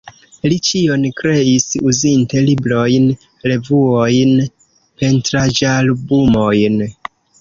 Li 0.51 0.55
ĉion 0.67 1.03
kreis, 1.19 1.67
uzinte 1.91 2.41
librojn, 2.47 3.05
revuojn, 3.51 4.33
pentraĵalbumojn. 5.03 6.81